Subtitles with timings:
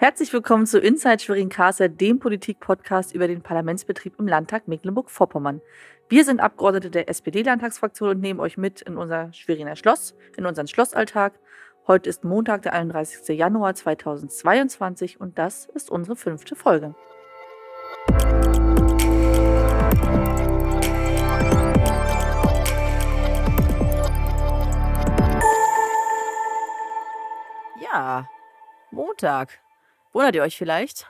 [0.00, 5.60] Herzlich willkommen zu Inside Schwerin Kassel, dem Politik-Podcast über den Parlamentsbetrieb im Landtag Mecklenburg-Vorpommern.
[6.08, 10.68] Wir sind Abgeordnete der SPD-Landtagsfraktion und nehmen euch mit in unser Schweriner Schloss, in unseren
[10.68, 11.32] Schlossalltag.
[11.88, 13.36] Heute ist Montag, der 31.
[13.36, 16.94] Januar 2022 und das ist unsere fünfte Folge.
[27.80, 28.28] Ja,
[28.92, 29.58] Montag.
[30.18, 31.06] Wundert ihr euch vielleicht?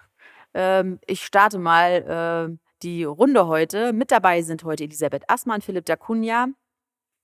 [0.52, 3.95] Ähm, ich starte mal äh, die Runde heute.
[3.95, 6.48] Mit dabei sind heute Elisabeth Assmann, Philipp Dacunia,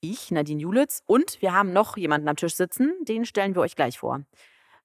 [0.00, 2.94] ich, Nadine Julitz und wir haben noch jemanden am Tisch sitzen.
[3.02, 4.22] Den stellen wir euch gleich vor.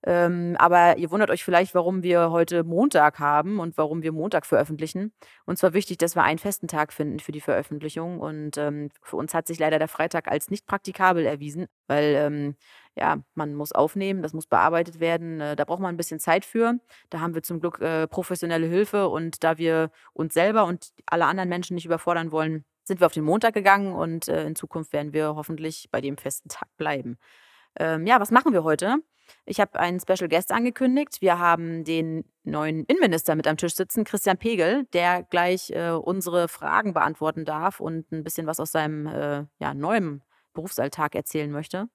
[0.05, 4.45] Ähm, aber ihr wundert euch vielleicht, warum wir heute Montag haben und warum wir Montag
[4.45, 5.13] veröffentlichen.
[5.45, 8.19] Und zwar wichtig, dass wir einen festen Tag finden für die Veröffentlichung.
[8.19, 12.55] Und ähm, für uns hat sich leider der Freitag als nicht praktikabel erwiesen, weil ähm,
[12.95, 15.41] ja, man muss aufnehmen, das muss bearbeitet werden.
[15.41, 16.79] Äh, da braucht man ein bisschen Zeit für.
[17.09, 21.25] Da haben wir zum Glück äh, professionelle Hilfe und da wir uns selber und alle
[21.25, 24.93] anderen Menschen nicht überfordern wollen, sind wir auf den Montag gegangen und äh, in Zukunft
[24.93, 27.17] werden wir hoffentlich bei dem festen Tag bleiben.
[27.79, 28.97] Ähm, ja, was machen wir heute?
[29.45, 31.21] Ich habe einen Special Guest angekündigt.
[31.21, 36.47] Wir haben den neuen Innenminister mit am Tisch sitzen, Christian Pegel, der gleich äh, unsere
[36.47, 41.87] Fragen beantworten darf und ein bisschen was aus seinem äh, ja, neuen Berufsalltag erzählen möchte.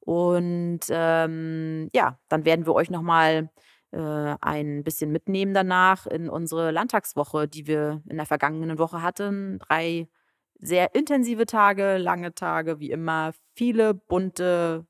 [0.00, 3.50] Und ähm, ja, dann werden wir euch nochmal
[3.90, 9.58] äh, ein bisschen mitnehmen danach in unsere Landtagswoche, die wir in der vergangenen Woche hatten.
[9.58, 10.08] Drei
[10.60, 14.86] sehr intensive Tage, lange Tage, wie immer, viele bunte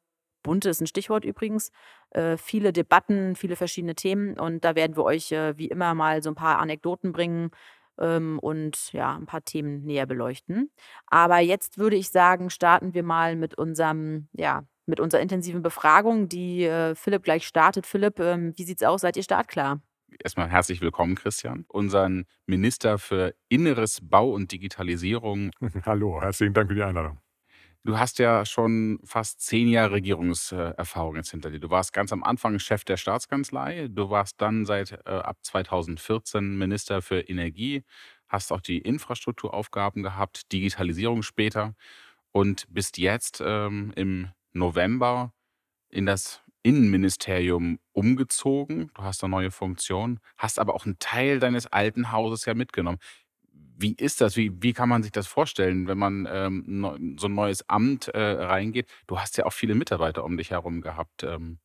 [0.49, 1.71] bunte ist ein Stichwort übrigens.
[2.11, 4.39] Äh, viele Debatten, viele verschiedene Themen.
[4.39, 7.51] Und da werden wir euch äh, wie immer mal so ein paar Anekdoten bringen
[7.99, 10.71] ähm, und ja, ein paar Themen näher beleuchten.
[11.07, 16.31] Aber jetzt würde ich sagen, starten wir mal mit unserem, ja, mit unserer intensiven Befragung,
[16.31, 17.85] die äh, Philipp gleich startet.
[17.85, 19.03] Philipp, ähm, wie sieht's aus?
[19.03, 19.83] Seid ihr startklar?
[20.25, 25.51] Erstmal herzlich willkommen, Christian, unseren Minister für Inneres, Bau und Digitalisierung.
[25.85, 27.19] Hallo, herzlichen Dank für die Einladung.
[27.89, 31.59] Du hast ja schon fast zehn Jahre Regierungserfahrung jetzt hinter dir.
[31.59, 33.89] Du warst ganz am Anfang Chef der Staatskanzlei.
[33.89, 37.85] Du warst dann seit äh, ab 2014 Minister für Energie,
[38.29, 41.75] hast auch die Infrastrukturaufgaben gehabt, Digitalisierung später
[42.31, 45.33] und bist jetzt ähm, im November
[45.89, 48.91] in das Innenministerium umgezogen.
[48.97, 52.99] Du hast eine neue Funktion, hast aber auch einen Teil deines alten Hauses ja mitgenommen.
[53.81, 54.37] Wie ist das?
[54.37, 58.19] Wie, wie kann man sich das vorstellen, wenn man ähm, so ein neues Amt äh,
[58.19, 58.89] reingeht?
[59.07, 61.23] Du hast ja auch viele Mitarbeiter um dich herum gehabt.
[61.23, 61.59] Ähm.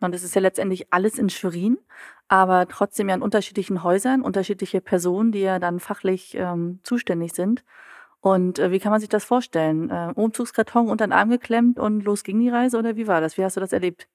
[0.00, 1.78] Und es ist ja letztendlich alles in Schwerin,
[2.26, 7.62] aber trotzdem ja in unterschiedlichen Häusern, unterschiedliche Personen, die ja dann fachlich ähm, zuständig sind.
[8.20, 9.90] Und äh, wie kann man sich das vorstellen?
[9.90, 13.38] Äh, Umzugskarton unter den Arm geklemmt und los ging die Reise oder wie war das?
[13.38, 14.08] Wie hast du das erlebt?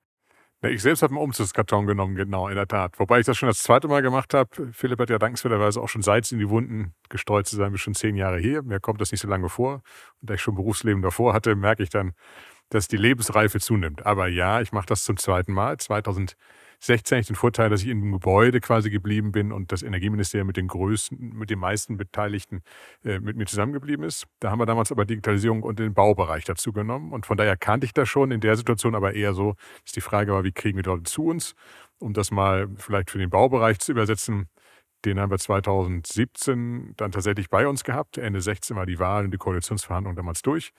[0.71, 2.99] Ich selbst habe einen Umzugskarton genommen, genau, in der Tat.
[2.99, 4.49] Wobei ich das schon das zweite Mal gemacht habe.
[4.71, 7.95] Philipp hat ja dankenswerterweise auch schon Salz in die Wunden gestreut zu sein, bis schon
[7.95, 8.63] zehn Jahre hier.
[8.63, 9.81] Mir kommt das nicht so lange vor.
[10.21, 12.13] Und da ich schon Berufsleben davor hatte, merke ich dann,
[12.69, 14.05] dass die Lebensreife zunimmt.
[14.05, 15.77] Aber ja, ich mache das zum zweiten Mal.
[15.77, 16.35] 2000
[16.79, 20.57] 16 den Vorteil, dass ich in dem Gebäude quasi geblieben bin und das Energieministerium mit
[20.57, 22.61] den größten, mit den meisten Beteiligten
[23.03, 24.25] äh, mit mir zusammengeblieben ist.
[24.39, 27.11] Da haben wir damals aber Digitalisierung und den Baubereich dazu genommen.
[27.11, 30.01] Und von daher kannte ich das schon in der Situation aber eher so, dass die
[30.01, 31.53] Frage war, wie kriegen wir dort zu uns?
[31.99, 34.49] Um das mal vielleicht für den Baubereich zu übersetzen,
[35.05, 38.17] den haben wir 2017 dann tatsächlich bei uns gehabt.
[38.17, 40.71] Ende 16 war die Wahl und die Koalitionsverhandlungen damals durch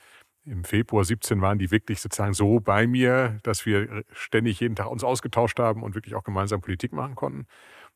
[0.47, 4.91] im Februar 17 waren die wirklich sozusagen so bei mir, dass wir ständig jeden Tag
[4.91, 7.47] uns ausgetauscht haben und wirklich auch gemeinsam Politik machen konnten.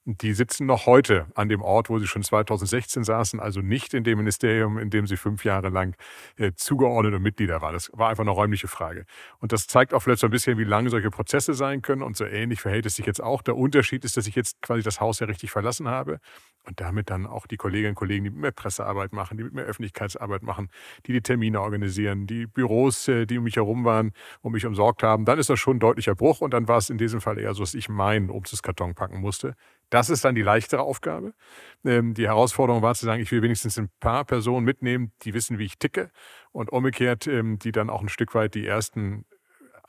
[0.07, 4.03] Die sitzen noch heute an dem Ort, wo sie schon 2016 saßen, also nicht in
[4.03, 5.95] dem Ministerium, in dem sie fünf Jahre lang
[6.37, 7.75] äh, zugeordnete Mitglieder waren.
[7.75, 9.05] Das war einfach eine räumliche Frage.
[9.39, 12.03] Und das zeigt auch vielleicht so ein bisschen, wie lange solche Prozesse sein können.
[12.03, 13.43] Und so ähnlich verhält es sich jetzt auch.
[13.43, 16.19] Der Unterschied ist, dass ich jetzt quasi das Haus ja richtig verlassen habe
[16.67, 19.55] und damit dann auch die Kolleginnen und Kollegen, die mit mir Pressearbeit machen, die mit
[19.55, 20.69] mir Öffentlichkeitsarbeit machen,
[21.07, 24.13] die die Termine organisieren, die Büros, äh, die um mich herum waren,
[24.43, 26.41] um mich umsorgt haben, dann ist das schon ein deutlicher Bruch.
[26.41, 29.55] Und dann war es in diesem Fall eher so, dass ich meinen Umzugskarton packen musste
[29.91, 31.35] das ist dann die leichtere Aufgabe.
[31.85, 35.59] Ähm, die Herausforderung war zu sagen, ich will wenigstens ein paar Personen mitnehmen, die wissen,
[35.59, 36.11] wie ich ticke
[36.53, 39.27] und umgekehrt, ähm, die dann auch ein Stück weit die ersten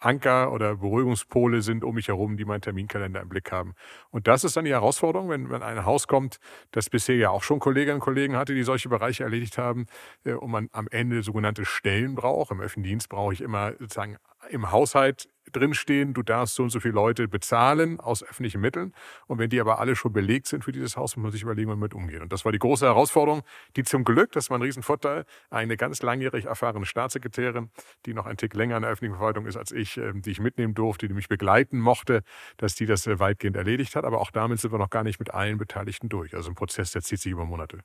[0.01, 3.73] Anker oder Beruhigungspole sind um mich herum, die meinen Terminkalender im Blick haben.
[4.09, 6.39] Und das ist dann die Herausforderung, wenn, wenn ein Haus kommt,
[6.71, 9.85] das bisher ja auch schon Kolleginnen und Kollegen hatte, die solche Bereiche erledigt haben,
[10.25, 12.51] äh, und man am Ende sogenannte Stellen braucht.
[12.51, 14.17] Im öffentlichen Dienst brauche ich immer sozusagen
[14.49, 18.93] im Haushalt drinstehen, du darfst so und so viele Leute bezahlen aus öffentlichen Mitteln.
[19.27, 21.67] Und wenn die aber alle schon belegt sind für dieses Haus, muss man sich überlegen,
[21.67, 22.21] wie man damit umgeht.
[22.21, 23.43] Und das war die große Herausforderung,
[23.75, 27.69] die zum Glück, das war ein Riesenvorteil, eine ganz langjährig erfahrene Staatssekretärin,
[28.05, 30.39] die noch ein Tick länger in der öffentlichen Verwaltung ist als ich, ähm, die ich
[30.39, 32.23] mitnehmen durfte, die mich begleiten mochte,
[32.57, 34.05] dass die das äh, weitgehend erledigt hat.
[34.05, 36.35] Aber auch damit sind wir noch gar nicht mit allen Beteiligten durch.
[36.35, 37.79] Also ein Prozess, der zieht sich über Monate.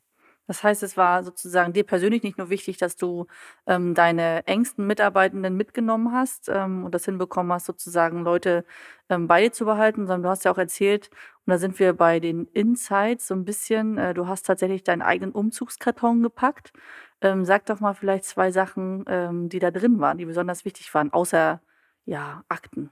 [0.47, 3.27] Das heißt, es war sozusagen dir persönlich nicht nur wichtig, dass du
[3.67, 8.65] ähm, deine engsten Mitarbeitenden mitgenommen hast ähm, und das hinbekommen hast, sozusagen Leute
[9.09, 11.09] ähm, bei dir zu behalten, sondern du hast ja auch erzählt,
[11.45, 15.01] und da sind wir bei den Insights so ein bisschen, äh, du hast tatsächlich deinen
[15.01, 16.73] eigenen Umzugskarton gepackt.
[17.21, 20.93] Ähm, sag doch mal vielleicht zwei Sachen, ähm, die da drin waren, die besonders wichtig
[20.93, 21.61] waren, außer
[22.05, 22.91] ja, Akten.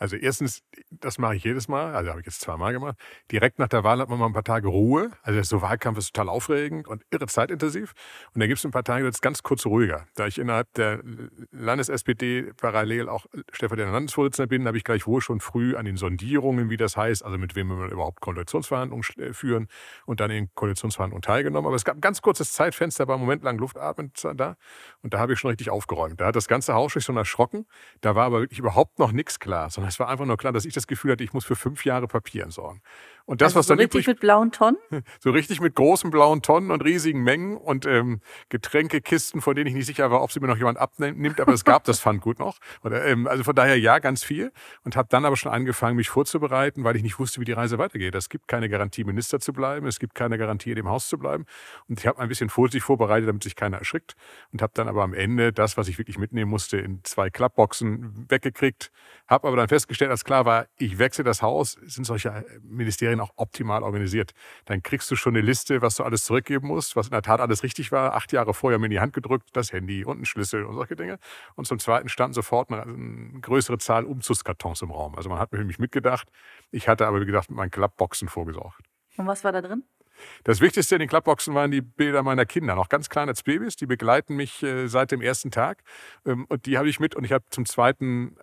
[0.00, 2.96] Also erstens, das mache ich jedes Mal, also habe ich jetzt zweimal gemacht.
[3.30, 5.10] Direkt nach der Wahl hat man mal ein paar Tage Ruhe.
[5.22, 7.92] Also so Wahlkampf ist total aufregend und irre zeitintensiv.
[8.32, 10.06] Und dann gibt es ein paar Tage, das ist ganz kurz ruhiger.
[10.14, 11.02] Da ich innerhalb der
[11.50, 16.70] Landes-SPD parallel auch stellvertretender Landesvorsitzender bin, habe ich gleich wohl schon früh an den Sondierungen,
[16.70, 19.68] wie das heißt, also mit wem wir überhaupt Koalitionsverhandlungen äh, führen
[20.06, 21.66] und dann in Koalitionsverhandlungen teilgenommen.
[21.66, 24.56] Aber es gab ein ganz kurzes Zeitfenster, war im Moment lang Luftatmen da
[25.02, 26.22] und da habe ich schon richtig aufgeräumt.
[26.22, 27.66] Da hat das ganze Haus sich schon erschrocken.
[28.00, 30.64] Da war aber wirklich überhaupt noch nichts klar, sondern es war einfach nur klar, dass
[30.64, 32.80] ich das Gefühl hatte, ich muss für fünf Jahre Papier entsorgen.
[33.24, 34.78] Und das, also was so dann richtig übrig, mit blauen Tonnen?
[35.20, 39.74] so richtig mit großen blauen Tonnen und riesigen Mengen und ähm, Getränkekisten, von denen ich
[39.74, 42.58] nicht sicher war, ob sie mir noch jemand abnimmt, aber es gab das Pfandgut noch.
[42.82, 44.52] Oder, ähm, also von daher ja, ganz viel.
[44.84, 47.78] Und habe dann aber schon angefangen, mich vorzubereiten, weil ich nicht wusste, wie die Reise
[47.78, 48.14] weitergeht.
[48.14, 49.86] Es gibt keine Garantie, Minister zu bleiben.
[49.86, 51.44] Es gibt keine Garantie, in dem Haus zu bleiben.
[51.88, 54.14] Und ich habe ein bisschen vorsichtig vorbereitet, damit sich keiner erschrickt.
[54.52, 58.26] Und habe dann aber am Ende das, was ich wirklich mitnehmen musste, in zwei Klappboxen
[58.28, 58.90] weggekriegt.
[59.28, 63.32] Habe aber dann festgestellt, als klar war, ich wechsle das Haus, sind solche Ministerien auch
[63.36, 64.32] optimal organisiert.
[64.64, 67.40] Dann kriegst du schon eine Liste, was du alles zurückgeben musst, was in der Tat
[67.40, 68.14] alles richtig war.
[68.14, 70.96] Acht Jahre vorher mir in die Hand gedrückt, das Handy und ein Schlüssel und solche
[70.96, 71.18] Dinge.
[71.54, 75.14] Und zum Zweiten standen sofort eine, eine größere Zahl Umzugskartons im Raum.
[75.16, 76.30] Also man hat mich mitgedacht.
[76.70, 78.80] Ich hatte aber, wie gesagt, mit meinen Klappboxen vorgesorgt.
[79.16, 79.84] Und was war da drin?
[80.44, 83.76] Das Wichtigste in den Klappboxen waren die Bilder meiner Kinder, noch ganz klein als Babys.
[83.76, 85.82] Die begleiten mich äh, seit dem ersten Tag.
[86.26, 87.14] Ähm, und die habe ich mit.
[87.14, 88.36] Und ich habe zum Zweiten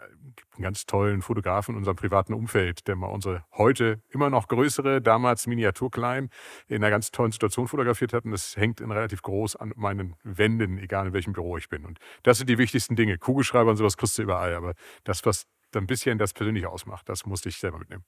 [0.54, 5.02] einen ganz tollen Fotografen in unserem privaten Umfeld, der mal unsere heute immer noch größere,
[5.02, 6.30] damals miniaturklein,
[6.68, 8.26] in einer ganz tollen Situation fotografiert hat.
[8.26, 11.86] Und das hängt in relativ groß an meinen Wänden, egal in welchem Büro ich bin.
[11.86, 13.18] Und das sind die wichtigsten Dinge.
[13.18, 14.54] Kugelschreiber und sowas kriegst du überall.
[14.54, 14.74] Aber
[15.04, 15.46] das, was
[15.76, 18.04] ein bisschen das Persönliche ausmacht, das musste ich selber mitnehmen.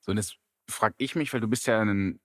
[0.00, 0.36] So, und jetzt
[0.68, 2.20] frage ich mich, weil du bist ja ein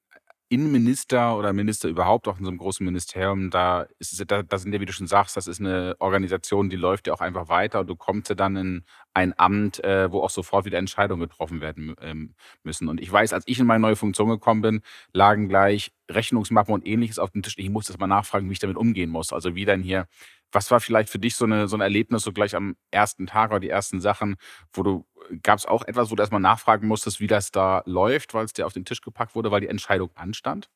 [0.50, 4.58] Innenminister oder Minister überhaupt auch in so einem großen Ministerium, da ist es, da, da
[4.58, 7.50] sind ja, wie du schon sagst, das ist eine Organisation, die läuft ja auch einfach
[7.50, 11.22] weiter und du kommst ja dann in ein Amt, äh, wo auch sofort wieder Entscheidungen
[11.22, 12.88] getroffen werden ähm, müssen.
[12.88, 14.82] Und ich weiß, als ich in meine neue Funktion gekommen bin,
[15.14, 17.54] lagen gleich Rechnungsmappen und ähnliches auf dem Tisch.
[17.58, 19.32] Ich musste das mal nachfragen, wie ich damit umgehen muss.
[19.32, 20.08] Also wie dann hier,
[20.52, 23.52] was war vielleicht für dich so, eine, so ein Erlebnis, so gleich am ersten Tag
[23.52, 24.36] oder die ersten Sachen,
[24.74, 25.06] wo du,
[25.44, 28.54] gab es auch etwas, wo du erstmal nachfragen musstest, wie das da läuft, weil es
[28.54, 30.70] dir auf den Tisch gepackt wurde, weil die Entscheidung anstand?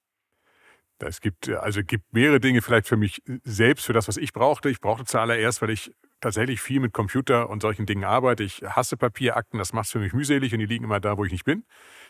[1.00, 4.70] Es gibt, also gibt mehrere Dinge vielleicht für mich selbst, für das, was ich brauchte.
[4.70, 5.92] Ich brauchte zuallererst, weil ich
[6.22, 8.44] tatsächlich viel mit Computer und solchen Dingen arbeite.
[8.44, 11.26] Ich hasse Papierakten, das macht es für mich mühselig und die liegen immer da, wo
[11.26, 11.66] ich nicht bin.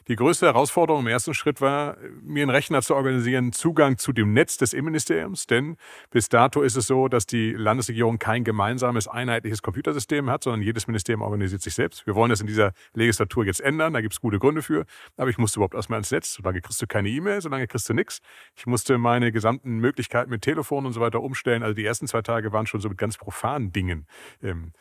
[0.08, 4.34] Die größte Herausforderung im ersten Schritt war, mir einen Rechner zu organisieren, Zugang zu dem
[4.34, 5.78] Netz des Innenministeriums, denn
[6.12, 10.88] bis dato ist es so, dass die Landesregierung kein gemeinsames, einheitliches Computersystem hat, sondern jedes
[10.88, 12.06] Ministerium organisiert sich selbst.
[12.06, 14.86] Wir wollen das in dieser Legislatur jetzt ändern, da gibt es gute Gründe für,
[15.16, 16.34] aber ich musste überhaupt erstmal ins Netz.
[16.34, 18.20] Solange kriegst du keine E-Mail, solange kriegst du nichts.
[18.56, 21.64] Ich musste meine gesamten Möglichkeiten mit Telefon und so weiter umstellen.
[21.64, 24.06] Also die ersten zwei Tage waren schon so mit ganz profanen Dingen
[24.42, 24.74] ähm,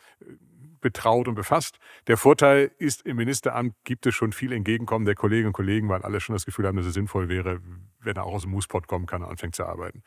[0.83, 1.79] betraut und befasst.
[2.05, 6.03] Der Vorteil ist, im Ministeramt gibt es schon viel Entgegenkommen der Kolleginnen und Kollegen, weil
[6.03, 7.59] alle schon das Gefühl haben, dass es sinnvoll wäre,
[8.01, 10.03] wenn er auch aus dem Moosepot kommen kann und anfängt zu arbeiten.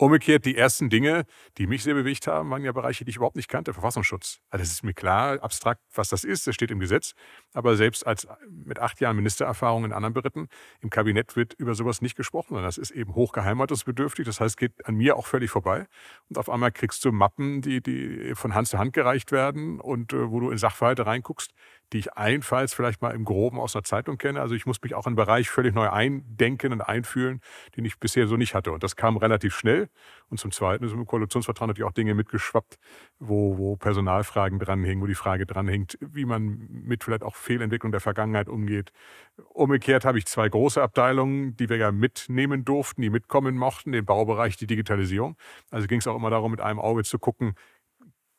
[0.00, 1.24] Umgekehrt, die ersten Dinge,
[1.58, 3.72] die mich sehr bewegt haben, waren ja Bereiche, die ich überhaupt nicht kannte.
[3.72, 4.38] Verfassungsschutz.
[4.48, 7.14] Also es ist mir klar, abstrakt, was das ist, das steht im Gesetz.
[7.52, 10.48] Aber selbst als mit acht Jahren Ministererfahrung in anderen Beritten,
[10.80, 12.56] im Kabinett wird über sowas nicht gesprochen.
[12.56, 14.24] Und das ist eben hochgeheimatungsbedürftig.
[14.24, 15.86] Das heißt, geht an mir auch völlig vorbei.
[16.28, 20.12] Und auf einmal kriegst du Mappen, die, die von Hand zu Hand gereicht werden und
[20.12, 21.52] äh, wo du in Sachverhalte reinguckst,
[21.92, 24.40] die ich einfalls vielleicht mal im Groben aus einer Zeitung kenne.
[24.40, 27.40] Also ich muss mich auch in einen Bereich völlig neu eindenken und einfühlen,
[27.76, 28.72] den ich bisher so nicht hatte.
[28.72, 29.88] Und das kam relativ schnell.
[30.28, 32.78] Und zum Zweiten ist im Koalitionsvertrag natürlich auch Dinge mitgeschwappt,
[33.18, 38.00] wo, wo Personalfragen dranhängen, wo die Frage dranhängt, wie man mit vielleicht auch Fehlentwicklung der
[38.00, 38.92] Vergangenheit umgeht.
[39.48, 44.04] Umgekehrt habe ich zwei große Abteilungen, die wir ja mitnehmen durften, die mitkommen mochten, den
[44.04, 45.36] Baubereich, die Digitalisierung.
[45.70, 47.54] Also ging es auch immer darum, mit einem Auge zu gucken,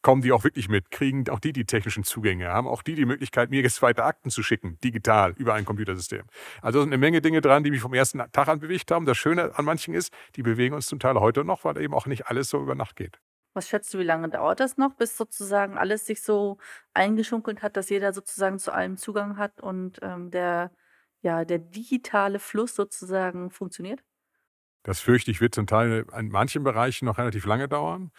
[0.02, 0.92] kommen die auch wirklich mit?
[0.92, 2.48] Kriegen auch die die technischen Zugänge?
[2.50, 6.24] Haben auch die die Möglichkeit, mir jetzt weiter Akten zu schicken, digital, über ein Computersystem?
[6.62, 9.06] Also sind eine Menge Dinge dran, die mich vom ersten Tag an bewegt haben.
[9.06, 12.06] Das Schöne an manchen ist, die bewegen uns zum Teil heute noch, weil eben auch
[12.06, 13.20] nicht alles so über Nacht geht.
[13.54, 16.58] Was schätzt du, wie lange dauert das noch, bis sozusagen alles sich so
[16.94, 20.72] eingeschunkelt hat, dass jeder sozusagen zu allem Zugang hat und ähm, der,
[21.22, 24.04] ja, der digitale Fluss sozusagen funktioniert?
[24.84, 28.12] Das fürchte ich, wird zum Teil in manchen Bereichen noch relativ lange dauern.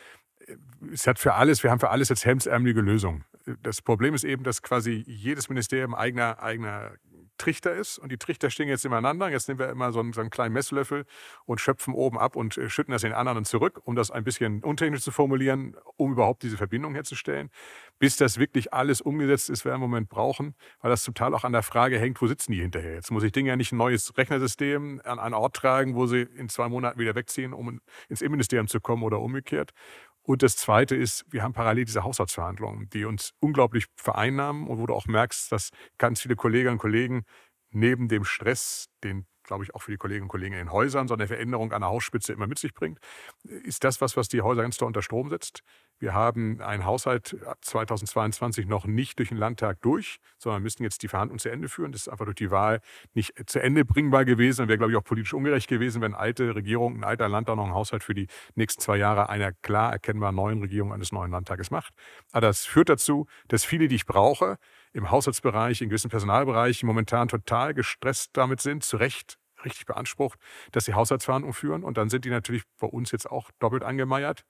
[0.92, 3.24] Es hat für alles, wir haben für alles jetzt hemdsärmelige Lösungen.
[3.62, 6.92] Das Problem ist eben, dass quasi jedes Ministerium eigener, eigener
[7.40, 9.30] Trichter ist und die Trichter stehen jetzt nebeneinander.
[9.30, 11.06] Jetzt nehmen wir immer so einen, so einen kleinen Messlöffel
[11.46, 14.62] und schöpfen oben ab und äh, schütten das den anderen zurück, um das ein bisschen
[14.62, 17.50] untechnisch zu formulieren, um überhaupt diese Verbindung herzustellen.
[17.98, 21.34] Bis das wirklich alles umgesetzt ist, werden wir im Moment brauchen, weil das zum Teil
[21.34, 22.94] auch an der Frage hängt, wo sitzen die hinterher.
[22.94, 26.22] Jetzt muss ich Dinge ja nicht ein neues Rechnersystem an einen Ort tragen, wo sie
[26.22, 27.80] in zwei Monaten wieder wegziehen, um
[28.10, 29.72] ins Innenministerium zu kommen oder umgekehrt.
[30.22, 34.86] Und das Zweite ist, wir haben parallel diese Haushaltsverhandlungen, die uns unglaublich vereinnahmen und wo
[34.86, 37.24] du auch merkst, dass ganz viele Kolleginnen und Kollegen
[37.70, 41.08] neben dem Stress, den glaube ich, auch für die Kolleginnen und Kollegen in den Häusern,
[41.08, 43.00] so eine Veränderung an der Hausspitze immer mit sich bringt,
[43.42, 45.64] ist das was, was die Häuser ganz doll unter Strom setzt.
[45.98, 51.08] Wir haben einen Haushalt 2022 noch nicht durch den Landtag durch, sondern müssen jetzt die
[51.08, 51.90] Verhandlungen zu Ende führen.
[51.90, 52.80] Das ist einfach durch die Wahl
[53.12, 56.54] nicht zu Ende bringbar gewesen und wäre, glaube ich, auch politisch ungerecht gewesen, wenn alte
[56.54, 60.30] Regierung, ein alter Landtag noch einen Haushalt für die nächsten zwei Jahre einer klar erkennbar
[60.30, 61.92] neuen Regierung eines neuen Landtages macht.
[62.30, 64.58] Aber das führt dazu, dass viele, die ich brauche,
[64.92, 70.38] im Haushaltsbereich, in gewissen Personalbereichen momentan total gestresst damit sind, zu Recht richtig beansprucht,
[70.72, 71.84] dass sie Haushaltsverhandlungen führen.
[71.84, 74.44] Und dann sind die natürlich bei uns jetzt auch doppelt angemeiert.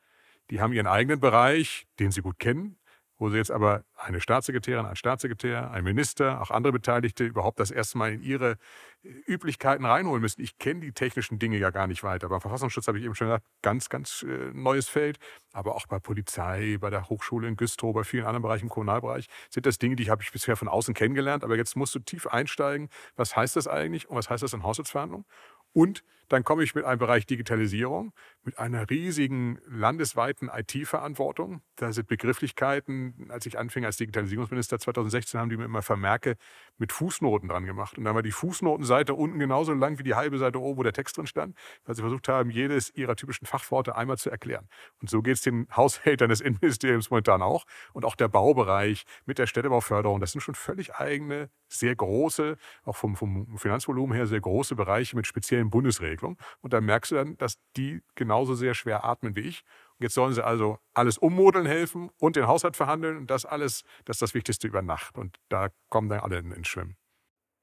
[0.50, 2.76] Die haben ihren eigenen Bereich, den sie gut kennen,
[3.20, 7.70] wo sie jetzt aber eine Staatssekretärin, ein Staatssekretär, ein Minister, auch andere Beteiligte überhaupt das
[7.70, 8.56] erste Mal in ihre
[9.02, 10.40] äh, Üblichkeiten reinholen müssen.
[10.40, 12.30] Ich kenne die technischen Dinge ja gar nicht weiter.
[12.30, 15.18] Beim Verfassungsschutz habe ich eben schon gesagt, ganz, ganz äh, neues Feld.
[15.52, 19.26] Aber auch bei Polizei, bei der Hochschule in Güstrow, bei vielen anderen Bereichen im Kommunalbereich
[19.50, 21.44] sind das Dinge, die habe ich bisher von außen kennengelernt.
[21.44, 22.88] Aber jetzt musst du tief einsteigen.
[23.16, 25.26] Was heißt das eigentlich und was heißt das in Haushaltsverhandlungen?
[25.72, 28.12] Und dann komme ich mit einem Bereich Digitalisierung,
[28.44, 31.61] mit einer riesigen landesweiten IT-Verantwortung.
[31.75, 36.37] Da sind Begrifflichkeiten, als ich anfing als Digitalisierungsminister 2016, haben die mir immer Vermerke
[36.78, 37.99] mit Fußnoten dran gemacht.
[37.99, 40.92] Und dann war die Fußnotenseite unten genauso lang wie die halbe Seite oben, wo der
[40.92, 44.68] Text drin stand, weil sie versucht haben, jedes ihrer typischen Fachworte einmal zu erklären.
[45.00, 47.64] Und so geht es den Haushältern des Innenministeriums momentan auch.
[47.92, 52.97] Und auch der Baubereich mit der Städtebauförderung, das sind schon völlig eigene, sehr große, auch
[52.97, 56.20] vom, vom Finanzvolumen her sehr große Bereiche mit speziellen Bundesregeln.
[56.20, 56.37] Entwicklung.
[56.61, 59.64] Und dann merkst du dann, dass die genauso sehr schwer atmen wie ich.
[59.99, 63.16] Und jetzt sollen sie also alles ummodeln helfen und den Haushalt verhandeln.
[63.16, 65.18] Und das alles, das ist das Wichtigste über Nacht.
[65.18, 66.96] Und da kommen dann alle ins Schwimmen.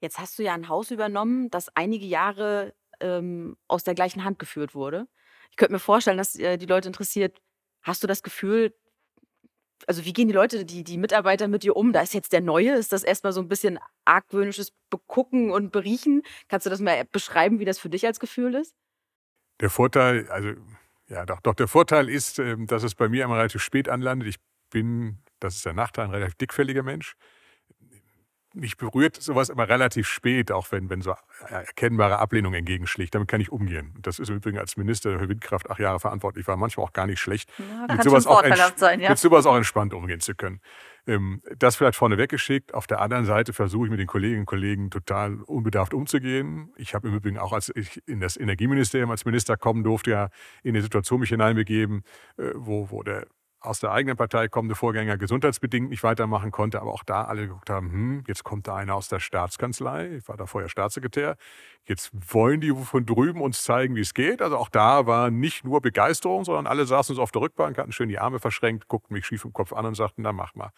[0.02, 4.40] Jetzt hast du ja ein Haus übernommen, das einige Jahre ähm, aus der gleichen Hand
[4.40, 5.08] geführt wurde.
[5.52, 7.42] Ich könnte mir vorstellen, dass äh, die Leute interessiert,
[7.82, 8.76] hast du das Gefühl,
[9.88, 11.94] also wie gehen die Leute, die, die Mitarbeiter mit dir um?
[11.94, 12.74] Da ist jetzt der Neue.
[12.74, 16.24] Ist das erstmal so ein bisschen argwöhnisches Begucken und Beriechen?
[16.50, 18.76] Kannst du das mal beschreiben, wie das für dich als Gefühl ist?
[19.60, 20.54] Der Vorteil, also
[21.10, 24.28] ja, doch, doch der Vorteil ist, ähm, dass es bei mir immer relativ spät anlandet.
[24.30, 24.38] Ich
[24.70, 27.16] bin, das ist der Nachteil, ein relativ dickfälliger Mensch
[28.58, 31.16] mich berührt sowas immer relativ spät, auch wenn, wenn so
[31.48, 33.16] erkennbare Ablehnung entgegenschlägt.
[33.16, 33.94] Damit kann ich umgehen.
[34.02, 37.08] Das ist im Übrigen als Minister für Windkraft acht Jahre verantwortlich war, manchmal auch gar
[37.08, 37.50] nicht schlecht.
[37.58, 38.44] Ja, mit, sowas auch
[38.76, 39.10] sein, ja.
[39.10, 40.60] mit sowas auch entspannt umgehen zu können.
[41.08, 42.74] Ähm, das vielleicht vorne weggeschickt.
[42.74, 46.74] Auf der anderen Seite versuche ich mit den Kolleginnen und Kollegen total unbedarft umzugehen.
[46.76, 50.30] Ich habe im Übrigen auch, als ich in das Energieministerium als Minister kommen durfte, ja
[50.64, 52.04] in eine Situation mich hineinbegeben,
[52.38, 53.28] äh, wo, wo der
[53.60, 57.70] aus der eigenen Partei kommende Vorgänger gesundheitsbedingt nicht weitermachen konnte, aber auch da alle geguckt
[57.70, 61.36] haben, hm, jetzt kommt da einer aus der Staatskanzlei, ich war da vorher Staatssekretär,
[61.86, 64.42] jetzt wollen die von drüben uns zeigen, wie es geht.
[64.42, 67.92] Also auch da war nicht nur Begeisterung, sondern alle saßen so auf der Rückbank, hatten
[67.92, 70.72] schön die Arme verschränkt, guckten mich schief im Kopf an und sagten, na mach mal.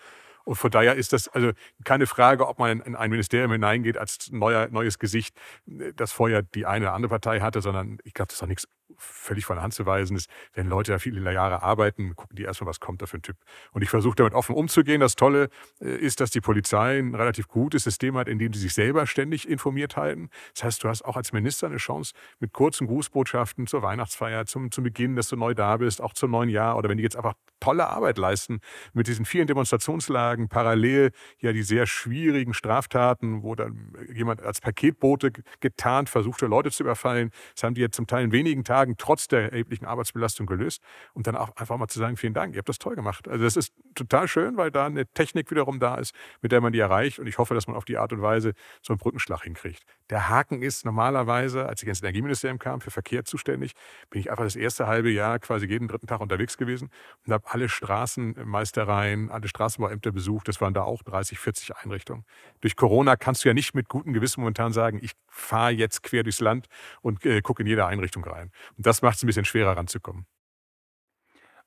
[0.45, 1.51] Und von daher ist das also
[1.83, 6.65] keine Frage, ob man in ein Ministerium hineingeht als neuer, neues Gesicht, das vorher die
[6.65, 8.67] eine oder andere Partei hatte, sondern ich glaube, das ist doch nichts
[8.97, 12.43] völlig von der Hand zu weisen ist, wenn Leute da viele Jahre arbeiten, gucken die
[12.43, 13.37] erstmal, was kommt da für ein Typ.
[13.71, 14.99] Und ich versuche damit offen umzugehen.
[14.99, 15.49] Das Tolle
[15.81, 19.07] äh, ist, dass die Polizei ein relativ gutes System hat, in dem sie sich selber
[19.07, 20.29] ständig informiert halten.
[20.53, 24.71] Das heißt, du hast auch als Minister eine Chance, mit kurzen Grußbotschaften zur Weihnachtsfeier, zum,
[24.71, 27.15] zum Beginn, dass du neu da bist, auch zum neuen Jahr oder wenn die jetzt
[27.15, 28.59] einfach tolle Arbeit leisten
[28.93, 35.31] mit diesen vielen Demonstrationslagen, parallel ja die sehr schwierigen Straftaten, wo dann jemand als Paketbote
[35.59, 37.31] getarnt versuchte, Leute zu überfallen.
[37.53, 40.81] Das haben die jetzt zum Teil in wenigen Tagen Tagen trotz der erheblichen Arbeitsbelastung gelöst.
[41.13, 43.27] Und dann auch einfach mal zu sagen, vielen Dank, ihr habt das toll gemacht.
[43.27, 46.71] Also das ist total schön, weil da eine Technik wiederum da ist, mit der man
[46.71, 47.19] die erreicht.
[47.19, 49.83] Und ich hoffe, dass man auf die Art und Weise so einen Brückenschlag hinkriegt.
[50.09, 53.73] Der Haken ist normalerweise, als ich ins Energieministerium kam, für Verkehr zuständig,
[54.09, 56.89] bin ich einfach das erste halbe Jahr quasi jeden dritten Tag unterwegs gewesen
[57.25, 60.47] und habe alle Straßenmeistereien, alle Straßenbauämter besucht.
[60.47, 62.25] Das waren da auch 30, 40 Einrichtungen.
[62.61, 66.23] Durch Corona kannst du ja nicht mit gutem Gewissen momentan sagen, ich fahre jetzt quer
[66.23, 66.67] durchs Land
[67.01, 68.51] und äh, gucke in jede Einrichtung rein.
[68.77, 70.25] Und das macht es ein bisschen schwerer ranzukommen.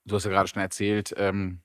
[0.04, 1.62] Du hast ja gerade schon erzählt, ähm,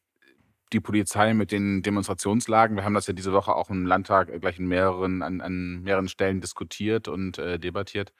[0.73, 2.75] die Polizei mit den Demonstrationslagen.
[2.75, 5.81] Wir haben das ja diese Woche auch im Landtag äh, gleich in mehreren, an, an
[5.81, 8.13] mehreren Stellen diskutiert und äh, debattiert.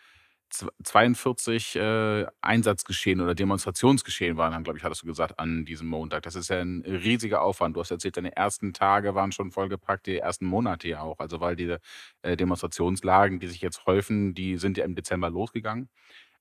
[0.50, 6.24] 42 äh, Einsatzgeschehen oder Demonstrationsgeschehen waren glaube ich, hattest du gesagt, an diesem Montag.
[6.24, 7.76] Das ist ja ein riesiger Aufwand.
[7.76, 11.20] Du hast erzählt, deine ersten Tage waren schon vollgepackt, die ersten Monate ja auch.
[11.20, 11.80] Also weil diese
[12.22, 15.90] äh, Demonstrationslagen, die sich jetzt häufen, die sind ja im Dezember losgegangen.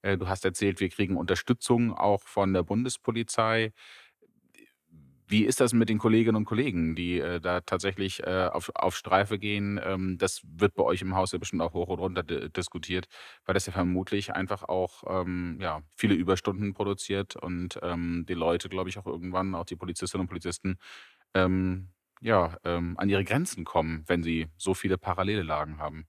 [0.03, 3.73] Äh, du hast erzählt, wir kriegen Unterstützung auch von der Bundespolizei.
[5.29, 8.97] Wie ist das mit den Kolleginnen und Kollegen, die äh, da tatsächlich äh, auf, auf
[8.97, 9.81] Streife gehen?
[9.83, 13.07] Ähm, das wird bei euch im Haus ja bestimmt auch hoch und runter diskutiert,
[13.45, 18.69] weil das ja vermutlich einfach auch ähm, ja, viele Überstunden produziert und ähm, die Leute,
[18.69, 20.79] glaube ich, auch irgendwann, auch die Polizistinnen und Polizisten,
[21.35, 21.88] ähm,
[22.21, 26.07] ja, ähm, an ihre Grenzen kommen, wenn sie so viele parallele Lagen haben.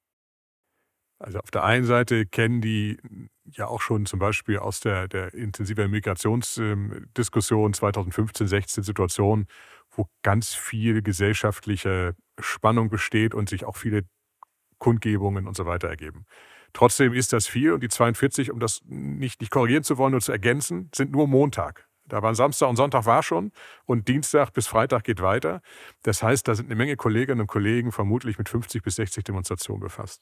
[1.19, 2.97] Also auf der einen Seite kennen die
[3.45, 9.47] ja auch schon zum Beispiel aus der, der intensiven Migrationsdiskussion 2015, 16 Situation,
[9.89, 14.03] wo ganz viel gesellschaftliche Spannung besteht und sich auch viele
[14.77, 16.25] Kundgebungen und so weiter ergeben.
[16.74, 20.21] Trotzdem ist das viel und die 42, um das nicht, nicht korrigieren zu wollen, nur
[20.21, 21.88] zu ergänzen, sind nur Montag.
[22.07, 23.51] Da waren Samstag und Sonntag war schon
[23.86, 25.62] und Dienstag bis Freitag geht weiter.
[26.03, 29.81] Das heißt, da sind eine Menge Kolleginnen und Kollegen vermutlich mit 50 bis 60 Demonstrationen
[29.81, 30.21] befasst.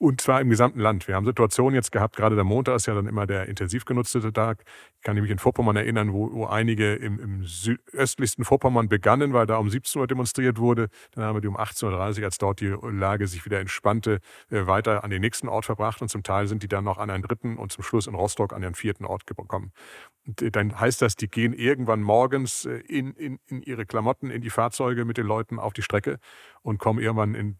[0.00, 1.08] Und zwar im gesamten Land.
[1.08, 4.32] Wir haben Situationen jetzt gehabt, gerade der Montag ist ja dann immer der intensiv genutzte
[4.32, 4.64] Tag.
[4.96, 7.46] Ich kann mich in Vorpommern erinnern, wo, wo einige im, im
[7.92, 10.88] östlichsten Vorpommern begannen, weil da um 17 Uhr demonstriert wurde.
[11.12, 14.66] Dann haben wir die um 18.30 Uhr, als dort die Lage sich wieder entspannte, äh,
[14.66, 16.00] weiter an den nächsten Ort verbracht.
[16.00, 18.54] Und zum Teil sind die dann noch an einen dritten und zum Schluss in Rostock
[18.54, 19.70] an den vierten Ort gekommen.
[20.26, 24.30] Und äh, dann heißt das, die gehen irgendwann morgens äh, in, in, in ihre Klamotten,
[24.30, 26.20] in die Fahrzeuge mit den Leuten auf die Strecke
[26.62, 27.58] und kommen irgendwann in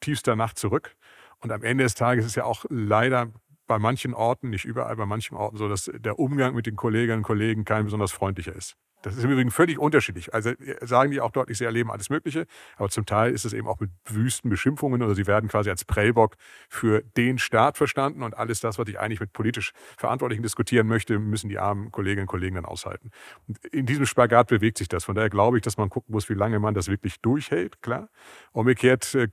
[0.00, 0.96] tiefster Nacht zurück.
[1.40, 3.32] Und am Ende des Tages ist ja auch leider
[3.66, 7.18] bei manchen Orten, nicht überall, bei manchen Orten so, dass der Umgang mit den Kolleginnen
[7.18, 8.76] und Kollegen kein besonders freundlicher ist.
[9.02, 10.34] Das ist im Übrigen völlig unterschiedlich.
[10.34, 13.52] Also äh, sagen die auch deutlich, sie erleben alles Mögliche, aber zum Teil ist es
[13.52, 16.36] eben auch mit wüsten Beschimpfungen oder sie werden quasi als Prellbock
[16.68, 21.18] für den Staat verstanden und alles das, was ich eigentlich mit politisch Verantwortlichen diskutieren möchte,
[21.18, 23.10] müssen die armen Kolleginnen und Kollegen dann aushalten.
[23.48, 25.04] Und in diesem Spagat bewegt sich das.
[25.04, 28.10] Von daher glaube ich, dass man gucken muss, wie lange man das wirklich durchhält, klar.
[28.52, 29.28] Umgekehrt äh,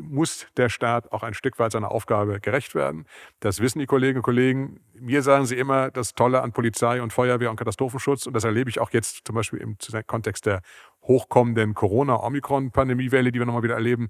[0.00, 3.06] muss der Staat auch ein Stück weit seiner Aufgabe gerecht werden.
[3.40, 4.80] Das wissen die Kolleginnen und Kollegen.
[4.94, 8.26] Mir sagen sie immer das Tolle an Polizei und Feuerwehr und Katastrophenschutz.
[8.26, 10.60] Und das erlebe ich auch jetzt zum Beispiel im Kontext der
[11.02, 14.08] hochkommenden Corona-Omikron-Pandemiewelle, die wir nochmal wieder erleben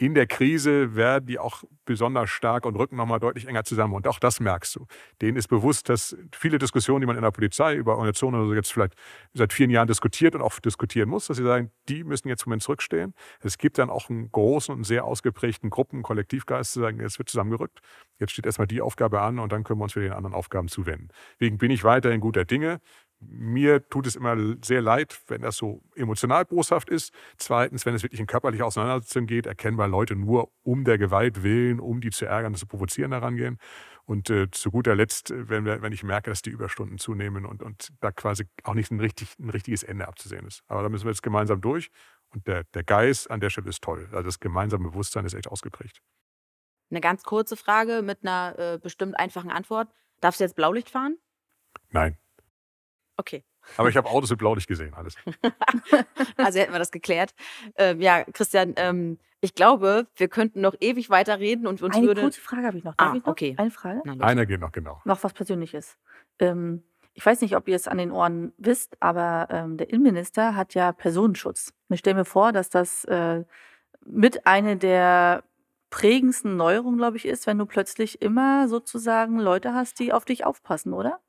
[0.00, 3.92] in der Krise werden die auch besonders stark und rücken nochmal deutlich enger zusammen.
[3.92, 4.86] Und auch das merkst du.
[5.20, 8.54] Denen ist bewusst, dass viele Diskussionen, die man in der Polizei über Organisationen oder so
[8.54, 8.94] jetzt vielleicht
[9.34, 12.48] seit vielen Jahren diskutiert und auch diskutieren muss, dass sie sagen, die müssen jetzt im
[12.48, 13.12] Moment zurückstehen.
[13.42, 17.28] Es gibt dann auch einen großen und sehr ausgeprägten Gruppen, Kollektivgeist zu sagen, jetzt wird
[17.28, 17.80] zusammengerückt.
[18.18, 20.68] Jetzt steht erstmal die Aufgabe an und dann können wir uns für den anderen Aufgaben
[20.68, 21.08] zuwenden.
[21.38, 22.80] Deswegen bin ich weiterhin guter Dinge
[23.20, 27.12] mir tut es immer sehr leid, wenn das so emotional boshaft ist.
[27.36, 31.80] Zweitens, wenn es wirklich in körperliche Auseinandersetzung geht, erkennbar Leute nur um der Gewalt willen,
[31.80, 33.58] um die zu ärgern, zu provozieren herangehen.
[34.06, 37.62] Und äh, zu guter Letzt, wenn, wir, wenn ich merke, dass die Überstunden zunehmen und,
[37.62, 40.62] und da quasi auch nicht ein, richtig, ein richtiges Ende abzusehen ist.
[40.66, 41.90] Aber da müssen wir jetzt gemeinsam durch.
[42.30, 44.08] Und der, der Geist an der Stelle ist toll.
[44.12, 46.00] Also das gemeinsame Bewusstsein ist echt ausgeprägt.
[46.90, 49.88] Eine ganz kurze Frage mit einer äh, bestimmt einfachen Antwort.
[50.20, 51.16] Darfst du jetzt Blaulicht fahren?
[51.90, 52.16] Nein.
[53.20, 53.44] Okay.
[53.76, 55.14] Aber ich habe Autos mit Blaulicht gesehen, alles.
[56.36, 57.34] also hätten wir das geklärt.
[57.76, 62.22] Ähm, ja, Christian, ähm, ich glaube, wir könnten noch ewig weiterreden und uns Eine würde.
[62.22, 62.94] kurze Frage habe ich noch.
[62.94, 63.28] Darf Ah, ich noch?
[63.32, 63.54] okay.
[63.58, 64.00] Eine Frage?
[64.04, 64.20] Los.
[64.20, 65.00] Einer geht noch, genau.
[65.04, 65.98] Noch was Persönliches.
[66.38, 70.56] Ähm, ich weiß nicht, ob ihr es an den Ohren wisst, aber ähm, der Innenminister
[70.56, 71.72] hat ja Personenschutz.
[71.88, 73.44] Und ich stelle mir vor, dass das äh,
[74.06, 75.44] mit eine der
[75.90, 80.44] prägendsten Neuerungen, glaube ich, ist, wenn du plötzlich immer sozusagen Leute hast, die auf dich
[80.46, 81.20] aufpassen, oder?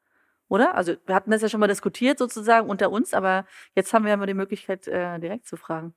[0.51, 0.75] Oder?
[0.75, 4.11] Also wir hatten das ja schon mal diskutiert sozusagen unter uns, aber jetzt haben wir
[4.11, 5.93] ja die Möglichkeit, äh, direkt zu fragen.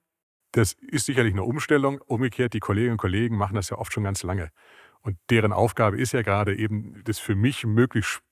[0.52, 2.00] Das ist sicherlich eine Umstellung.
[2.06, 4.52] Umgekehrt, die Kolleginnen und Kollegen machen das ja oft schon ganz lange.
[5.00, 8.22] Und deren Aufgabe ist ja gerade eben, das für mich möglichst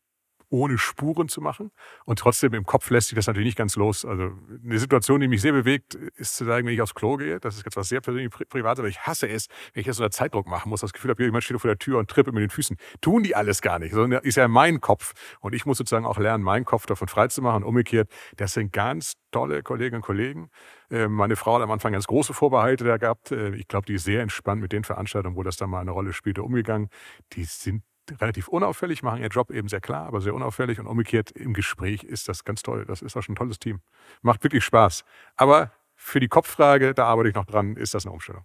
[0.52, 1.70] ohne Spuren zu machen.
[2.04, 4.04] Und trotzdem im Kopf lässt sich das natürlich nicht ganz los.
[4.04, 7.40] Also eine Situation, die mich sehr bewegt, ist zu sagen, wenn ich aufs Klo gehe,
[7.40, 9.96] das ist jetzt was sehr persönlich pri privates, aber ich hasse es, wenn ich jetzt
[9.96, 12.34] so einen Zeitdruck machen muss, das Gefühl habe, jemand steht vor der Tür und trippelt
[12.34, 12.76] mit den Füßen.
[13.00, 15.14] Tun die alles gar nicht, sondern ist ja mein Kopf.
[15.40, 17.62] Und ich muss sozusagen auch lernen, meinen Kopf davon frei zu machen.
[17.62, 20.50] Und umgekehrt, das sind ganz tolle Kolleginnen und Kollegen.
[20.90, 23.32] Äh, meine Frau hat am Anfang ganz große Vorbehalte da gehabt.
[23.32, 25.92] Äh, ich glaube, die ist sehr entspannt mit den Veranstaltungen, wo das dann mal eine
[25.92, 26.90] Rolle spielte, umgegangen.
[27.32, 27.82] Die sind
[28.20, 32.02] relativ unauffällig, machen ihren Job eben sehr klar, aber sehr unauffällig und umgekehrt im Gespräch
[32.04, 32.84] ist das ganz toll.
[32.86, 33.80] Das ist auch schon ein tolles Team.
[34.22, 35.04] Macht wirklich Spaß.
[35.36, 38.44] Aber für die Kopffrage, da arbeite ich noch dran, ist das eine Umstellung.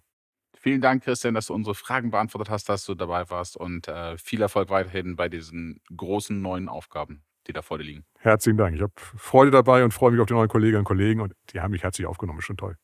[0.60, 4.18] Vielen Dank, Christian, dass du unsere Fragen beantwortet hast, dass du dabei warst und äh,
[4.18, 8.04] viel Erfolg weiterhin bei diesen großen neuen Aufgaben, die da vor dir liegen.
[8.18, 8.74] Herzlichen Dank.
[8.74, 11.60] Ich habe Freude dabei und freue mich auf die neuen Kolleginnen und Kollegen und die
[11.60, 12.40] haben mich herzlich aufgenommen.
[12.40, 12.76] Ist schon toll.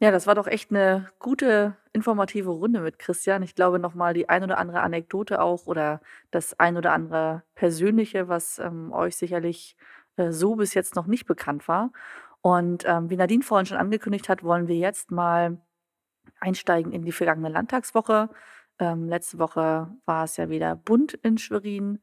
[0.00, 3.42] Ja, das war doch echt eine gute, informative Runde mit Christian.
[3.42, 8.28] Ich glaube, nochmal die ein oder andere Anekdote auch oder das ein oder andere Persönliche,
[8.28, 9.76] was ähm, euch sicherlich
[10.16, 11.92] äh, so bis jetzt noch nicht bekannt war.
[12.42, 15.58] Und ähm, wie Nadine vorhin schon angekündigt hat, wollen wir jetzt mal
[16.40, 18.28] einsteigen in die vergangene Landtagswoche.
[18.78, 22.00] Ähm, letzte Woche war es ja wieder bunt in Schwerin.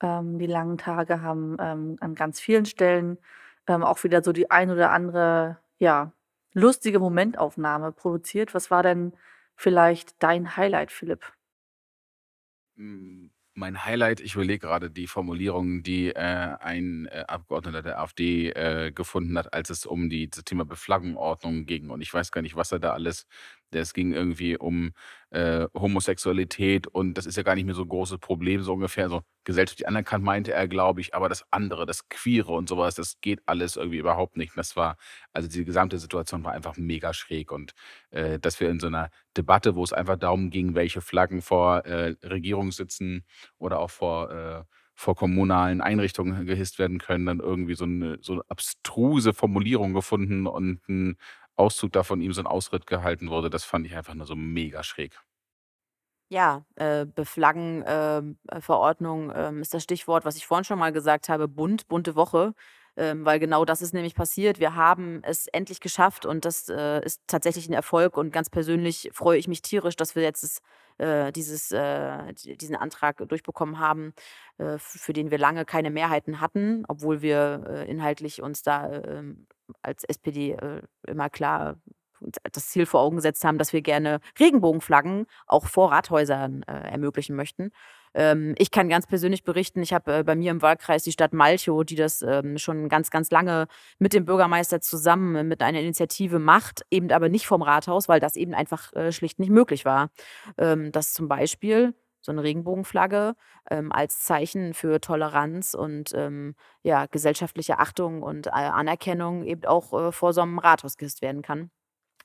[0.00, 3.18] Ähm, die langen Tage haben ähm, an ganz vielen Stellen
[3.66, 6.12] ähm, auch wieder so die ein oder andere, ja,
[6.54, 8.54] lustige Momentaufnahme produziert.
[8.54, 9.12] Was war denn
[9.56, 11.32] vielleicht dein Highlight, Philipp?
[12.76, 18.50] Hm, mein Highlight, ich überlege gerade die Formulierung, die äh, ein äh, Abgeordneter der AfD
[18.50, 21.90] äh, gefunden hat, als es um die, das Thema Beflaggenordnung ging.
[21.90, 23.26] Und ich weiß gar nicht, was er da alles
[23.82, 24.92] es ging irgendwie um
[25.30, 29.08] äh, Homosexualität und das ist ja gar nicht mehr so ein großes Problem, so ungefähr.
[29.08, 33.20] So gesellschaftlich anerkannt meinte er, glaube ich, aber das andere, das Queere und sowas, das
[33.20, 34.56] geht alles irgendwie überhaupt nicht.
[34.56, 34.96] das war,
[35.32, 37.74] also die gesamte Situation war einfach mega schräg und
[38.10, 41.84] äh, dass wir in so einer Debatte, wo es einfach darum ging, welche Flaggen vor
[41.86, 43.24] äh, Regierungssitzen
[43.58, 48.34] oder auch vor äh, vor kommunalen Einrichtungen gehisst werden können, dann irgendwie so eine, so
[48.34, 51.16] eine abstruse Formulierung gefunden und ein
[51.56, 54.36] Auszug da von ihm so ein Ausritt gehalten wurde, das fand ich einfach nur so
[54.36, 55.18] mega schräg.
[56.30, 58.60] Ja, äh, Beflaggen, ähm, äh,
[59.34, 62.54] ähm, ist das Stichwort, was ich vorhin schon mal gesagt habe, bunt, bunte Woche,
[62.96, 64.58] ähm, weil genau das ist nämlich passiert.
[64.58, 69.10] Wir haben es endlich geschafft und das äh, ist tatsächlich ein Erfolg und ganz persönlich
[69.12, 70.60] freue ich mich tierisch, dass wir jetzt
[70.98, 74.14] äh, dieses, äh, diesen Antrag durchbekommen haben,
[74.58, 79.46] äh, für den wir lange keine Mehrheiten hatten, obwohl wir äh, inhaltlich uns da ähm,
[79.82, 81.76] als SPD äh, immer klar
[82.52, 87.36] das Ziel vor Augen gesetzt haben, dass wir gerne Regenbogenflaggen auch vor Rathäusern äh, ermöglichen
[87.36, 87.70] möchten.
[88.14, 91.32] Ähm, ich kann ganz persönlich berichten, ich habe äh, bei mir im Wahlkreis die Stadt
[91.32, 93.66] Malchow, die das ähm, schon ganz, ganz lange
[93.98, 98.36] mit dem Bürgermeister zusammen mit einer Initiative macht, eben aber nicht vom Rathaus, weil das
[98.36, 100.10] eben einfach äh, schlicht nicht möglich war.
[100.58, 103.34] Ähm, dass zum Beispiel so eine Regenbogenflagge
[103.70, 109.92] ähm, als Zeichen für Toleranz und ähm, ja, gesellschaftliche Achtung und äh, Anerkennung eben auch
[109.92, 111.70] äh, vor so einem Rathaus gehisst werden kann.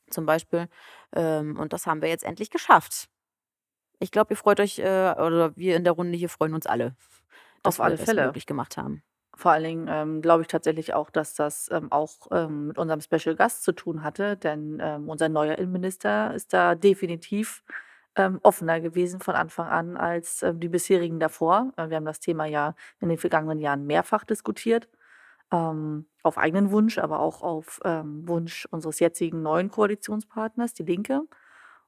[0.09, 0.67] Zum Beispiel.
[1.15, 3.09] Ähm, und das haben wir jetzt endlich geschafft.
[3.99, 6.95] Ich glaube, ihr freut euch, äh, oder wir in der Runde hier freuen uns alle,
[7.63, 8.17] dass Auf alle wir Fälle.
[8.21, 9.03] das möglich gemacht haben.
[9.35, 12.99] Vor allen Dingen ähm, glaube ich tatsächlich auch, dass das ähm, auch ähm, mit unserem
[13.01, 17.63] Special Gast zu tun hatte, denn ähm, unser neuer Innenminister ist da definitiv
[18.15, 21.71] ähm, offener gewesen von Anfang an als ähm, die bisherigen davor.
[21.77, 24.89] Äh, wir haben das Thema ja in den vergangenen Jahren mehrfach diskutiert,
[25.51, 31.23] ähm, auf eigenen Wunsch, aber auch auf ähm, Wunsch unseres jetzigen neuen Koalitionspartners, die Linke.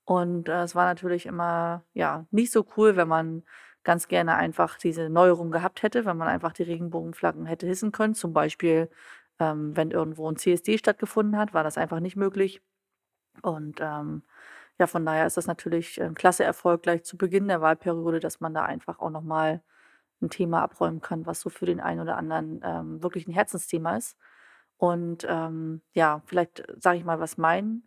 [0.05, 3.43] Und äh, es war natürlich immer ja nicht so cool, wenn man
[3.83, 8.13] ganz gerne einfach diese Neuerung gehabt hätte, wenn man einfach die Regenbogenflaggen hätte hissen können.
[8.15, 8.89] Zum Beispiel,
[9.39, 12.61] ähm, wenn irgendwo ein CSD stattgefunden hat, war das einfach nicht möglich.
[13.41, 14.23] Und ähm,
[14.79, 18.39] ja, von daher ist das natürlich ein klasse Erfolg gleich zu Beginn der Wahlperiode, dass
[18.39, 19.61] man da einfach auch nochmal
[20.21, 23.97] ein Thema abräumen kann, was so für den einen oder anderen ähm, wirklich ein Herzensthema
[23.97, 24.17] ist.
[24.77, 27.83] Und ähm, ja, vielleicht sage ich mal, was mein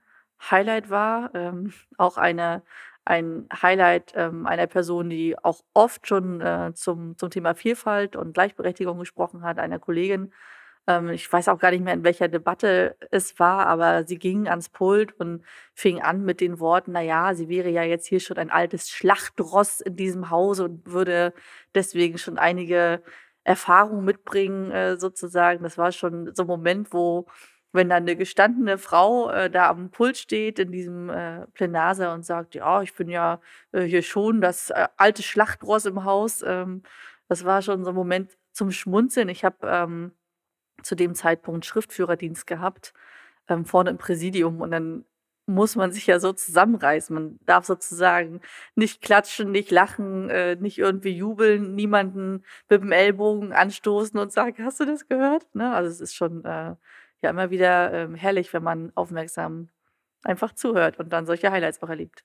[0.50, 1.34] Highlight war.
[1.34, 2.62] Ähm, auch eine,
[3.04, 8.34] ein Highlight ähm, einer Person, die auch oft schon äh, zum, zum Thema Vielfalt und
[8.34, 10.32] Gleichberechtigung gesprochen hat, einer Kollegin,
[10.86, 14.48] ähm, ich weiß auch gar nicht mehr, in welcher Debatte es war, aber sie ging
[14.48, 15.44] ans Pult und
[15.74, 18.90] fing an mit den Worten, na ja, sie wäre ja jetzt hier schon ein altes
[18.90, 21.32] Schlachtross in diesem Hause und würde
[21.74, 23.02] deswegen schon einige
[23.44, 25.62] Erfahrungen mitbringen, äh, sozusagen.
[25.62, 27.26] Das war schon so ein Moment, wo
[27.72, 32.24] wenn dann eine gestandene Frau äh, da am Pult steht in diesem äh, Plenarsaal und
[32.24, 33.40] sagt, ja, ich bin ja
[33.72, 36.42] äh, hier schon das äh, alte Schlachtross im Haus.
[36.46, 36.82] Ähm,
[37.28, 39.28] das war schon so ein Moment zum Schmunzeln.
[39.28, 40.12] Ich habe ähm,
[40.84, 42.94] zu dem Zeitpunkt Schriftführerdienst gehabt,
[43.48, 44.60] ähm, vorne im Präsidium.
[44.60, 45.04] Und dann
[45.46, 47.14] muss man sich ja so zusammenreißen.
[47.14, 48.40] Man darf sozusagen
[48.74, 54.64] nicht klatschen, nicht lachen, äh, nicht irgendwie jubeln, niemanden mit dem Ellbogen anstoßen und sagen,
[54.64, 55.54] hast du das gehört?
[55.54, 55.74] Ne?
[55.74, 56.76] Also es ist schon äh,
[57.22, 59.68] ja immer wieder ähm, herrlich, wenn man aufmerksam
[60.22, 62.24] einfach zuhört und dann solche Highlights auch erlebt.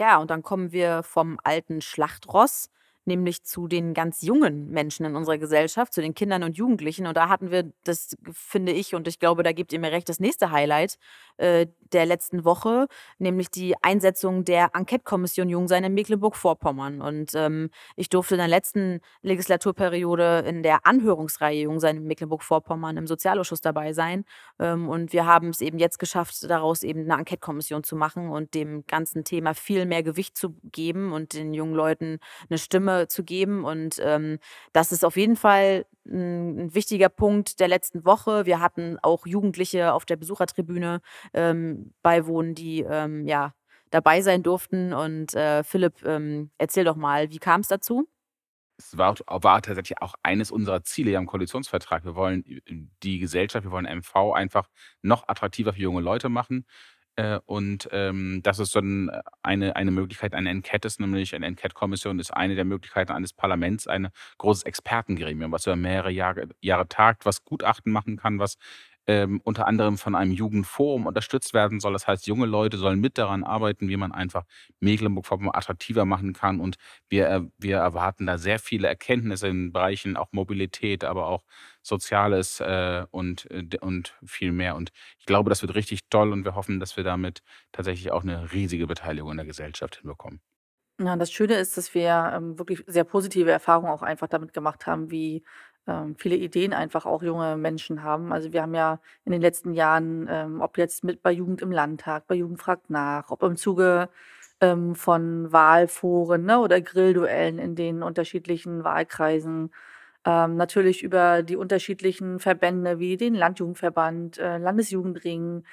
[0.00, 2.70] Ja, und dann kommen wir vom alten Schlachtross
[3.08, 7.08] nämlich zu den ganz jungen Menschen in unserer Gesellschaft, zu den Kindern und Jugendlichen.
[7.08, 10.08] Und da hatten wir, das finde ich, und ich glaube, da gebt ihr mir recht,
[10.08, 10.98] das nächste Highlight
[11.38, 12.86] äh, der letzten Woche,
[13.18, 17.00] nämlich die Einsetzung der Enquete-Kommission Jungsein in Mecklenburg-Vorpommern.
[17.00, 23.06] Und ähm, ich durfte in der letzten Legislaturperiode in der Anhörungsreihe Jungsein in Mecklenburg-Vorpommern im
[23.06, 24.24] Sozialausschuss dabei sein.
[24.58, 28.54] Ähm, und wir haben es eben jetzt geschafft, daraus eben eine Enquete-Kommission zu machen und
[28.54, 32.18] dem ganzen Thema viel mehr Gewicht zu geben und den jungen Leuten
[32.50, 33.64] eine Stimme Zu geben.
[33.64, 34.38] Und ähm,
[34.72, 38.46] das ist auf jeden Fall ein, wichtiger Punkt der letzten Woche.
[38.46, 41.00] Wir hatten auch Jugendliche auf der Besuchertribüne
[41.34, 43.54] ähm, beiwohnen, die ähm, ja
[43.90, 44.92] dabei sein durften.
[44.92, 48.08] Und äh, Philipp, ähm, erzähl doch mal, wie kam es dazu?
[48.78, 52.04] Es war, war, tatsächlich auch eines unserer Ziele ja im Koalitionsvertrag.
[52.04, 52.44] Wir wollen
[53.02, 54.68] die Gesellschaft, wir wollen MV einfach
[55.02, 56.64] noch attraktiver für junge Leute machen.
[57.18, 59.10] Äh, und ähm, das ist dann
[59.42, 63.88] eine, eine Möglichkeit, eine Enquete ist nämlich, eine Enquete-Kommission ist eine der Möglichkeiten eines Parlaments,
[63.88, 68.56] ein großes Expertengremium, was über mehrere Jahre, Jahre tagt, was Gutachten machen kann, was
[69.08, 71.94] ähm, unter anderem von einem Jugendforum unterstützt werden soll.
[71.94, 74.44] Das heißt, junge Leute sollen mit daran arbeiten, wie man einfach
[74.80, 76.60] Mecklenburg-Vorpommern attraktiver machen kann.
[76.60, 76.76] Und
[77.08, 81.42] wir, wir erwarten da sehr viele Erkenntnisse in Bereichen auch Mobilität, aber auch
[81.82, 84.76] Soziales äh, und, äh, und viel mehr.
[84.76, 87.40] Und ich glaube, das wird richtig toll und wir hoffen, dass wir damit
[87.72, 90.40] tatsächlich auch eine riesige Beteiligung in der Gesellschaft hinbekommen.
[91.00, 94.86] Ja, das Schöne ist, dass wir ähm, wirklich sehr positive Erfahrungen auch einfach damit gemacht
[94.86, 95.44] haben, wie
[96.16, 98.32] viele Ideen einfach auch junge Menschen haben.
[98.32, 101.72] Also wir haben ja in den letzten Jahren, ähm, ob jetzt mit bei Jugend im
[101.72, 104.08] Landtag, bei Jugend fragt nach, ob im Zuge
[104.60, 109.72] ähm, von Wahlforen ne, oder Grillduellen in den unterschiedlichen Wahlkreisen,
[110.24, 115.64] ähm, natürlich über die unterschiedlichen Verbände wie den Landjugendverband, äh, Landesjugendring,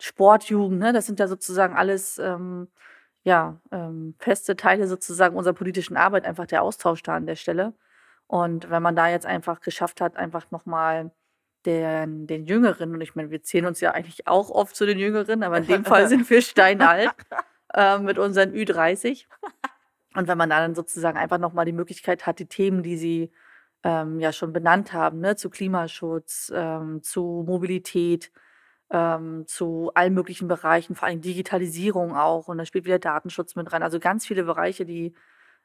[0.00, 2.68] Sportjugend, ne, das sind ja sozusagen alles ähm,
[3.24, 7.74] ja, ähm, feste Teile sozusagen unserer politischen Arbeit, einfach der Austausch da an der Stelle.
[8.26, 11.12] Und wenn man da jetzt einfach geschafft hat, einfach nochmal
[11.66, 14.98] den, den Jüngeren, und ich meine, wir zählen uns ja eigentlich auch oft zu den
[14.98, 17.10] Jüngeren, aber in dem Fall sind wir steinalt
[17.74, 19.26] äh, mit unseren Ü30.
[20.14, 23.32] Und wenn man da dann sozusagen einfach nochmal die Möglichkeit hat, die Themen, die sie
[23.82, 28.30] ähm, ja schon benannt haben, ne, zu Klimaschutz, ähm, zu Mobilität,
[28.90, 33.72] ähm, zu allen möglichen Bereichen, vor allem Digitalisierung auch, und da spielt wieder Datenschutz mit
[33.72, 33.82] rein.
[33.82, 35.14] Also ganz viele Bereiche, die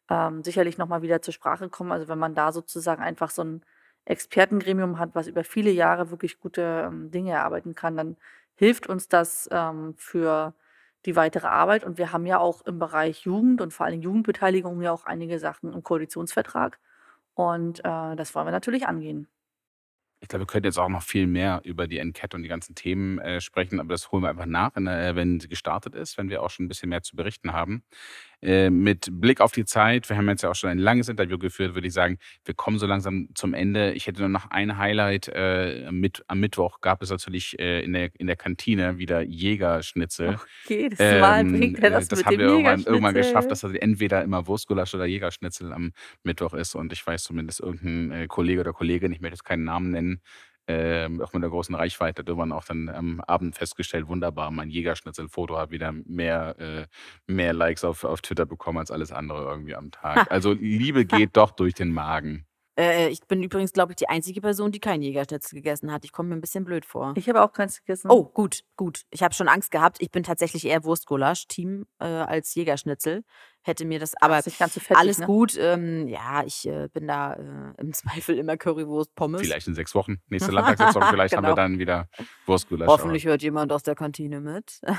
[0.10, 1.92] ähm, sicherlich nochmal wieder zur Sprache kommen.
[1.92, 3.62] Also wenn man da sozusagen einfach so ein
[4.06, 8.18] Expertengremium hat, was über viele Jahre wirklich gute ähm, Dinge erarbeiten kann, dann
[8.56, 10.54] hilft uns das ähm, für
[11.06, 11.84] die weitere Arbeit.
[11.84, 15.40] Und wir haben ja auch im Bereich Jugend und vor allem Jugendbeteiligung ja auch einige
[15.40, 16.80] Sachen im Koalitionsvertrag.
[17.36, 19.28] Und äh, das wollen wir natürlich angehen.
[20.22, 22.76] Ich glaube, wir könnten jetzt auch noch viel mehr über die Enquete und die ganzen
[22.76, 26.30] Themen äh, sprechen, aber das holen wir einfach nach, äh, wenn sie gestartet ist, wenn
[26.30, 27.84] wir auch schon ein bisschen mehr zu berichten haben.
[28.42, 31.38] Äh, mit Blick auf die Zeit, wir haben jetzt ja auch schon ein langes Interview
[31.38, 33.92] geführt, würde ich sagen, wir kommen so langsam zum Ende.
[33.94, 35.30] Ich hätte nur noch ein Highlight.
[35.34, 40.40] Äh, mit, am Mittwoch gab es natürlich äh, in, der, in der Kantine wieder Jägerschnitzel.
[40.68, 43.62] Jedes Mal ähm, bringt er das, das mit haben dem wir irgendwann, irgendwann geschafft, dass
[43.62, 45.92] das entweder immer Wurstgulasch oder Jägerschnitzel am
[46.24, 46.76] Mittwoch ist.
[46.76, 50.22] Und ich weiß zumindest irgendein Kollege oder Kollegin, ich möchte jetzt keinen Namen nennen,
[50.72, 54.70] ähm, auch mit der großen Reichweite, da man auch dann am Abend festgestellt, wunderbar, mein
[54.70, 56.86] Jägerschnitzel-Foto hat wieder mehr, äh,
[57.26, 60.28] mehr Likes auf, auf Twitter bekommen als alles andere irgendwie am Tag.
[60.30, 62.46] Also Liebe geht doch durch den Magen.
[62.80, 66.06] Äh, ich bin übrigens, glaube ich, die einzige Person, die kein Jägerschnitzel gegessen hat.
[66.06, 67.14] Ich komme mir ein bisschen blöd vor.
[67.18, 68.10] Ich habe auch keins gegessen.
[68.12, 69.02] Oh, gut, gut.
[69.10, 69.98] Ich habe schon Angst gehabt.
[70.02, 73.24] Ich bin tatsächlich eher Wurstgulasch-Team äh, als Jägerschnitzel.
[73.70, 75.28] Hätte mir das, aber ganz so fettig, alles ne?
[75.28, 75.56] gut.
[75.56, 79.42] Ähm, ja, ich äh, bin da äh, im Zweifel immer Currywurst, Pommes.
[79.42, 81.56] Vielleicht in sechs Wochen, nächste Landtagssitzung, vielleicht haben wir Genau.
[81.56, 82.10] dann wieder
[82.48, 82.88] Wurstgulasch.
[82.88, 84.82] Hoffentlich hört jemand aus der Kantine mit.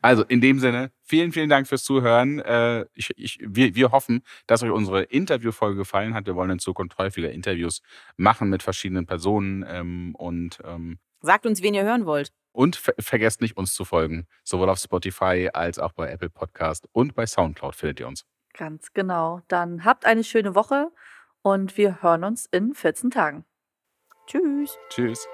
[0.00, 2.38] Also in dem Sinne, vielen, vielen Dank fürs Zuhören.
[2.38, 6.26] Äh, ich, ich, wir, wir hoffen, dass euch unsere Interviewfolge gefallen hat.
[6.26, 7.82] Wir wollen in Zukunft häufiger Interviews
[8.16, 12.32] machen mit verschiedenen Personen ähm, und ähm, Sagt uns, wen ihr hören wollt.
[12.54, 14.28] Und ver vergesst nicht, uns zu folgen.
[14.44, 18.24] Sowohl auf Spotify als auch bei Apple Podcast und bei Soundcloud findet ihr uns.
[18.56, 19.40] Ganz genau.
[19.48, 20.92] Dann habt eine schöne Woche
[21.42, 23.44] und wir hören uns in 14 Tagen.
[24.28, 24.78] Tschüss.
[24.88, 25.26] Tschüss.